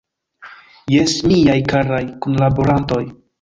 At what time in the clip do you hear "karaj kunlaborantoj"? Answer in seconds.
1.75-3.05